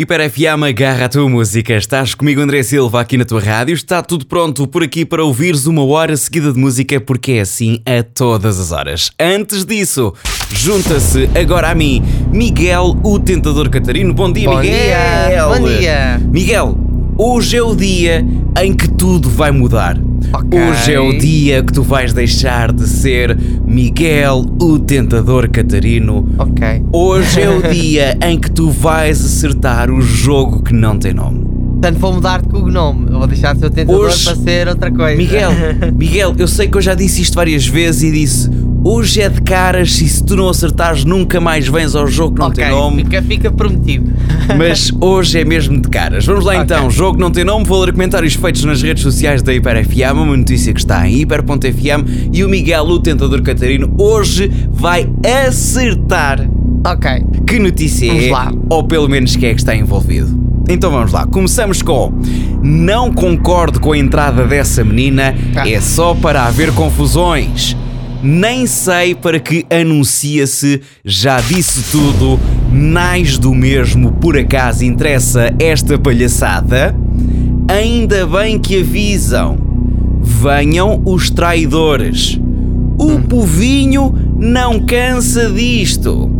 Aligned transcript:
Hiper 0.00 0.30
FM, 0.30 0.64
agarra 0.70 1.04
a 1.04 1.08
tua 1.10 1.28
música. 1.28 1.74
Estás 1.74 2.14
comigo, 2.14 2.40
André 2.40 2.62
Silva, 2.62 3.02
aqui 3.02 3.18
na 3.18 3.26
tua 3.26 3.42
rádio. 3.42 3.74
Está 3.74 4.00
tudo 4.00 4.24
pronto 4.24 4.66
por 4.66 4.82
aqui 4.82 5.04
para 5.04 5.22
ouvires 5.22 5.66
uma 5.66 5.84
hora 5.84 6.16
seguida 6.16 6.50
de 6.50 6.58
música, 6.58 6.98
porque 6.98 7.32
é 7.32 7.40
assim 7.42 7.78
a 7.84 8.02
todas 8.02 8.58
as 8.58 8.72
horas. 8.72 9.10
Antes 9.20 9.66
disso, 9.66 10.14
junta-se 10.50 11.28
agora 11.38 11.68
a 11.68 11.74
mim, 11.74 12.02
Miguel, 12.32 12.98
o 13.04 13.18
tentador 13.18 13.68
Catarino. 13.68 14.14
Bom 14.14 14.32
dia, 14.32 14.48
Bom 14.48 14.60
Miguel. 14.60 14.72
dia, 14.72 15.46
bom 15.46 15.68
dia. 15.68 16.20
Miguel, 16.24 16.78
hoje 17.18 17.58
é 17.58 17.62
o 17.62 17.76
dia 17.76 18.26
em 18.62 18.72
que 18.72 18.88
tudo 18.88 19.28
vai 19.28 19.50
mudar. 19.50 19.98
Ok. 20.32 20.58
Hoje 20.58 20.92
é 20.94 21.00
o 21.00 21.18
dia 21.18 21.62
que 21.62 21.72
tu 21.72 21.82
vais 21.82 22.12
deixar 22.12 22.72
de 22.72 22.88
ser 22.88 23.36
Miguel, 23.66 24.44
o 24.60 24.78
tentador 24.78 25.48
Catarino. 25.48 26.26
Ok. 26.38 26.82
Hoje 26.92 27.40
é 27.42 27.50
o 27.50 27.62
dia 27.70 28.16
em 28.26 28.38
que 28.38 28.50
tu 28.50 28.70
vais 28.70 29.22
acertar 29.24 29.90
o 29.90 30.00
jogo 30.00 30.62
que 30.62 30.72
não 30.72 30.98
tem 30.98 31.12
nome. 31.12 31.52
Portanto, 31.72 31.98
vou 31.98 32.12
mudar 32.14 32.40
de 32.42 32.48
cognome. 32.48 33.06
Eu 33.10 33.18
vou 33.18 33.26
deixar 33.26 33.54
de 33.54 33.60
ser 33.60 33.66
o 33.66 33.70
tentador 33.70 34.06
Hoje- 34.06 34.24
para 34.24 34.36
ser 34.36 34.68
outra 34.68 34.90
coisa. 34.90 35.16
Miguel, 35.16 35.50
Miguel, 35.98 36.34
eu 36.38 36.46
sei 36.48 36.68
que 36.68 36.76
eu 36.76 36.80
já 36.82 36.94
disse 36.94 37.20
isto 37.22 37.34
várias 37.34 37.66
vezes 37.66 38.02
e 38.04 38.12
disse: 38.12 38.48
hoje 38.84 39.20
é 39.20 39.28
de 39.28 39.40
caras 39.42 40.00
e 40.00 40.08
se 40.08 40.24
tu 40.24 40.36
não 40.36 40.48
acertares 40.48 41.04
nunca 41.04 41.40
mais 41.40 41.66
vens 41.68 41.94
ao 41.94 42.06
jogo 42.06 42.34
que 42.34 42.40
não 42.40 42.48
ok, 42.48 42.64
tem 42.64 42.72
nome. 42.72 43.04
Fica, 43.04 43.22
fica 43.22 43.50
prometido. 43.50 44.12
Mas 44.58 44.90
hoje 45.00 45.38
é 45.40 45.44
mesmo 45.44 45.80
de 45.80 45.88
caras. 45.88 46.24
Vamos 46.26 46.44
lá 46.44 46.52
Ok. 46.54 46.62
então, 46.64 46.90
jogo 46.90 47.18
não 47.18 47.30
tem 47.30 47.44
nome, 47.44 47.64
vou 47.64 47.84
ler 47.84 47.92
comentários 47.92 48.34
feitos 48.34 48.64
nas 48.64 48.82
redes 48.82 49.02
sociais 49.02 49.42
da 49.42 49.52
Hiper 49.54 49.84
FM, 49.86 50.14
uma 50.14 50.36
notícia 50.36 50.72
que 50.72 50.80
está 50.80 51.06
em 51.08 51.20
hiper.fm 51.20 52.28
e 52.32 52.44
o 52.44 52.48
Miguel, 52.48 52.84
o 52.84 52.98
tentador 53.00 53.40
Catarino, 53.42 53.94
hoje 53.98 54.50
vai 54.70 55.08
acertar 55.46 56.40
ok. 56.84 57.24
que 57.46 57.58
notícia 57.58 58.08
Vamos 58.08 58.24
é, 58.24 58.30
lá. 58.30 58.52
ou 58.68 58.82
pelo 58.84 59.08
menos 59.08 59.36
quem 59.36 59.50
é 59.50 59.54
que 59.54 59.60
está 59.60 59.74
envolvido. 59.76 60.40
Então 60.68 60.90
vamos 60.90 61.12
lá, 61.12 61.26
começamos 61.26 61.82
com 61.82 62.12
Não 62.62 63.12
concordo 63.12 63.80
com 63.80 63.92
a 63.92 63.98
entrada 63.98 64.44
dessa 64.44 64.84
menina, 64.84 65.34
Ah. 65.56 65.68
é 65.68 65.80
só 65.80 66.14
para 66.14 66.44
haver 66.44 66.72
confusões. 66.72 67.76
Nem 68.22 68.68
sei 68.68 69.16
para 69.16 69.40
que 69.40 69.66
anuncia-se, 69.68 70.80
já 71.04 71.40
disse 71.40 71.90
tudo, 71.90 72.38
mais 72.70 73.36
do 73.36 73.52
mesmo, 73.52 74.12
por 74.12 74.38
acaso 74.38 74.84
interessa 74.84 75.52
esta 75.58 75.98
palhaçada? 75.98 76.94
Ainda 77.66 78.24
bem 78.24 78.60
que 78.60 78.80
avisam. 78.80 79.58
Venham 80.22 81.02
os 81.04 81.30
traidores. 81.30 82.38
O 82.96 83.18
povinho 83.20 84.14
não 84.38 84.78
cansa 84.78 85.50
disto. 85.50 86.30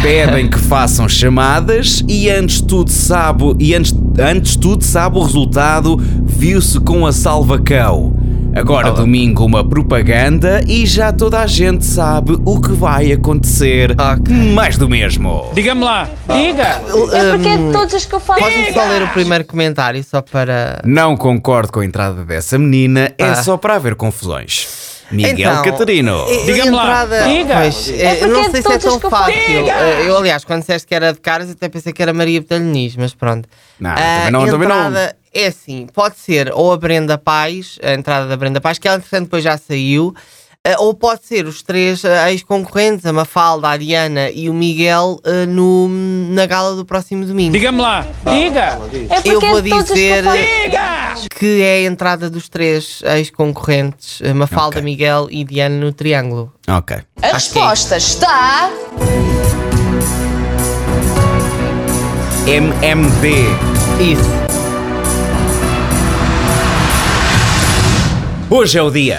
Pedem 0.00 0.48
que 0.48 0.58
façam 0.58 1.06
chamadas 1.06 2.02
e 2.08 2.30
antes 2.30 2.62
tudo 2.62 2.90
sabe 2.90 3.54
e 3.58 3.74
antes, 3.74 3.94
antes 4.18 4.56
tudo 4.56 4.82
sabe 4.82 5.18
o 5.18 5.22
resultado 5.22 6.00
viu-se 6.24 6.80
com 6.80 7.04
a 7.04 7.12
salvacão. 7.12 8.17
Agora 8.58 8.90
domingo 8.90 9.44
uma 9.44 9.62
propaganda 9.66 10.60
e 10.66 10.84
já 10.84 11.12
toda 11.12 11.38
a 11.40 11.46
gente 11.46 11.84
sabe 11.86 12.36
o 12.44 12.60
que 12.60 12.72
vai 12.72 13.12
acontecer. 13.12 13.92
Ok. 13.92 14.34
Mais 14.52 14.76
do 14.76 14.88
mesmo. 14.88 15.48
Diga-me 15.54 15.84
lá, 15.84 16.08
diga! 16.26 16.64
É 16.64 17.30
porque 17.30 17.48
é 17.48 17.56
de 17.56 17.72
todos 17.72 17.94
os 17.94 18.04
que 18.04 18.14
eu 18.14 18.20
faço. 18.20 18.40
Posso 18.40 18.72
só 18.74 18.84
ler 18.88 19.02
o 19.04 19.08
primeiro 19.08 19.44
comentário 19.44 20.02
só 20.02 20.20
para. 20.20 20.80
Não 20.84 21.16
concordo 21.16 21.70
com 21.72 21.80
a 21.80 21.84
entrada 21.84 22.24
dessa 22.24 22.58
menina, 22.58 23.12
é 23.16 23.24
Ah. 23.26 23.34
só 23.36 23.56
para 23.56 23.76
haver 23.76 23.94
confusões. 23.94 24.87
Miguel 25.10 25.50
Então, 25.52 25.62
Catarino. 25.64 26.24
Diga-me 26.44 26.70
lá, 26.70 26.82
entrada- 27.04 27.28
diga. 27.28 27.54
Pois, 27.54 27.88
É 27.90 28.20
eh, 28.20 28.26
não 28.26 28.40
é 28.40 28.44
de 28.44 28.50
sei 28.50 28.62
se 28.62 28.72
é 28.72 28.78
tão 28.78 29.00
fácil. 29.00 29.32
Eh, 29.34 30.06
Eu, 30.06 30.18
aliás, 30.18 30.44
quando 30.44 30.60
disseste 30.60 30.86
que 30.86 30.94
era 30.94 31.12
de 31.12 31.20
caras, 31.20 31.50
até 31.50 31.68
pensei 31.68 31.92
que 31.92 32.02
era 32.02 32.12
Maria 32.12 32.40
Betalheniz, 32.40 32.94
mas 32.96 33.14
pronto. 33.14 33.48
Não, 33.80 33.90
Ah, 33.90 33.94
também 33.94 34.30
não, 34.32 34.46
também 34.46 34.68
não. 34.68 34.76
entrada 34.88 35.16
é 35.32 35.46
assim: 35.46 35.86
pode 35.94 36.18
ser 36.18 36.52
ou 36.52 36.72
a 36.72 36.76
Brenda 36.76 37.16
Paz, 37.16 37.78
a 37.82 37.92
entrada 37.94 38.26
da 38.26 38.36
Brenda 38.36 38.60
Paz, 38.60 38.78
que 38.78 38.86
ela, 38.86 38.96
entretanto, 38.98 39.24
depois 39.24 39.42
já 39.44 39.56
saiu. 39.56 40.14
Eh, 40.68 40.76
ou 40.78 40.92
pode 40.92 41.24
ser 41.24 41.46
os 41.46 41.62
três 41.62 42.04
eh, 42.04 42.30
ex-concorrentes, 42.30 43.06
a 43.06 43.12
Mafalda, 43.12 43.70
a 43.70 43.76
Diana 43.78 44.28
e 44.30 44.50
o 44.50 44.52
Miguel, 44.52 45.18
eh, 45.24 45.46
no, 45.46 45.88
na 45.88 46.44
gala 46.44 46.76
do 46.76 46.84
próximo 46.84 47.24
domingo. 47.24 47.52
Diga-me 47.52 47.80
lá, 47.80 48.06
diga! 48.26 48.78
É 49.08 49.22
Eu 49.24 49.40
é 49.40 49.48
vou 49.48 49.62
dizer-! 49.62 50.24
Que 51.30 51.62
é 51.62 51.76
a 51.76 51.82
entrada 51.84 52.28
dos 52.28 52.50
três 52.50 53.00
ex-concorrentes, 53.02 54.20
Mafalda, 54.34 54.78
Ok. 54.78 54.82
Miguel 54.82 55.28
e 55.30 55.42
Diana 55.42 55.76
no 55.76 55.90
Triângulo. 55.90 56.52
Ok. 56.68 56.98
A 57.22 57.28
resposta 57.28 57.96
está. 57.96 58.70
MMD. 62.46 63.28
Isso. 64.00 64.38
Hoje 68.50 68.78
é 68.78 68.82
o 68.82 68.90
dia. 68.90 69.18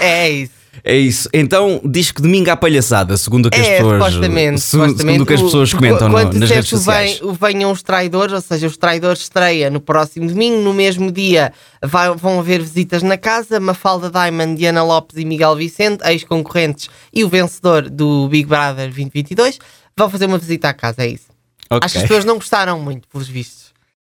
É 0.00 0.30
isso. 0.30 0.58
É 0.84 0.96
isso. 0.96 1.28
Então 1.34 1.80
diz 1.84 2.12
que 2.12 2.22
domingo 2.22 2.50
há 2.50 2.56
palhaçada, 2.56 3.16
segundo 3.16 3.46
o 3.46 3.50
que 3.50 3.58
as 3.60 3.66
É, 3.66 3.76
pessoas. 3.78 3.98
supostamente, 3.98 4.60
segundo, 4.60 4.86
supostamente. 4.90 4.98
segundo 5.00 5.22
o 5.22 5.26
que 5.26 5.34
as 5.34 5.42
pessoas 5.42 5.74
comentam 5.74 6.08
no- 6.08 6.14
quando 6.14 6.34
nas 6.34 6.48
redes 6.50 6.68
sociais. 6.70 7.18
vem- 7.20 7.32
venham 7.40 7.72
os 7.72 7.82
traidores, 7.82 8.32
ou 8.32 8.40
seja, 8.40 8.66
os 8.68 8.76
traidores 8.76 9.22
estreia 9.22 9.70
no 9.70 9.80
próximo 9.80 10.28
domingo, 10.28 10.62
no 10.62 10.72
mesmo 10.72 11.10
dia 11.10 11.52
vai- 11.82 12.14
vão 12.14 12.38
haver 12.38 12.60
visitas 12.62 13.02
na 13.02 13.18
casa, 13.18 13.58
Mafalda 13.58 14.08
Diamond, 14.08 14.54
Diana 14.54 14.84
Lopes 14.84 15.16
e 15.18 15.24
Miguel 15.24 15.56
Vicente, 15.56 16.00
ex-concorrentes 16.08 16.88
e 17.12 17.24
o 17.24 17.28
vencedor 17.28 17.90
do 17.90 18.28
Big 18.28 18.46
Brother 18.48 18.86
2022, 18.88 19.58
vão 19.96 20.08
fazer 20.08 20.26
uma 20.26 20.38
visita 20.38 20.68
à 20.68 20.72
casa, 20.72 21.02
é 21.02 21.08
isso. 21.08 21.26
Ok. 21.68 21.84
Acho 21.84 21.92
que 21.94 21.98
as 21.98 22.02
pessoas 22.04 22.24
não 22.24 22.36
gostaram 22.36 22.78
muito, 22.80 23.06
pelos 23.08 23.28
vistos. 23.28 23.68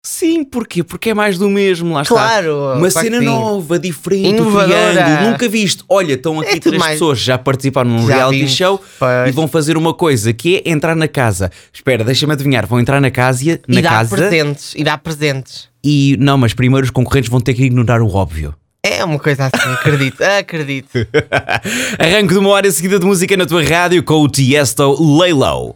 Sim, 0.02 0.44
porquê? 0.44 0.82
Porque 0.82 1.10
é 1.10 1.14
mais 1.14 1.36
do 1.36 1.50
mesmo, 1.50 1.92
lá 1.94 2.04
Claro, 2.06 2.68
está. 2.68 2.78
Uma 2.78 2.90
cena 2.90 3.18
sim. 3.18 3.24
nova, 3.26 3.78
diferente, 3.78 4.28
Inovadora. 4.30 5.30
nunca 5.30 5.46
visto. 5.46 5.84
Olha, 5.86 6.14
estão 6.14 6.40
aqui 6.40 6.56
É 6.56 6.58
três 6.58 6.78
mais- 6.78 6.92
pessoas 6.94 7.18
que 7.18 7.24
já 7.26 7.36
participaram 7.36 7.90
num 7.90 8.06
Já 8.06 8.14
reality 8.16 8.38
vimos, 8.38 8.52
show 8.56 8.82
pois. 8.98 9.28
e 9.28 9.32
vão 9.32 9.46
fazer 9.46 9.76
uma 9.76 9.92
coisa 9.92 10.32
que 10.32 10.62
é 10.64 10.70
entrar 10.70 10.96
na 10.96 11.06
casa. 11.06 11.50
Espera, 11.70 12.02
deixa-me 12.02 12.32
adivinhar, 12.32 12.66
vão 12.66 12.80
entrar 12.80 12.98
na 12.98 13.10
casa, 13.10 13.44
E 13.44 13.60
na 13.74 13.80
dar 13.82 13.90
casa 13.90 14.16
presentes, 14.16 14.72
e 14.74 14.82
dar 14.82 14.96
presentes. 14.98 15.68
e 15.84 16.16
não, 16.18 16.38
mas 16.38 16.54
primeiro 16.54 16.84
os 16.86 16.90
concorrentes 16.90 17.30
vão 17.30 17.40
ter 17.40 17.52
que 17.52 17.64
ignorar 17.64 18.00
o 18.00 18.08
óbvio. 18.14 18.54
É 18.82 19.04
uma 19.04 19.18
coisa 19.18 19.50
assim, 19.52 19.68
acredito, 19.74 20.22
acredito. 20.22 21.06
Arranque 21.98 22.32
de 22.32 22.38
uma 22.38 22.48
hora 22.48 22.70
seguida 22.70 22.98
de 22.98 23.04
música 23.04 23.36
na 23.36 23.44
tua 23.44 23.62
rádio 23.62 24.02
com 24.02 24.14
o 24.22 24.26
Tiesto 24.28 24.96
Laylow. 25.18 25.68